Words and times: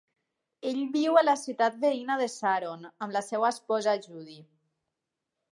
Ell 0.69 0.79
viu 0.95 1.19
a 1.19 1.23
la 1.27 1.35
ciutat 1.41 1.77
veïna 1.83 2.17
de 2.23 2.29
Sharon, 2.37 2.89
amb 3.07 3.17
la 3.19 3.23
seva 3.29 3.53
esposa 3.55 3.97
Judy. 4.09 4.43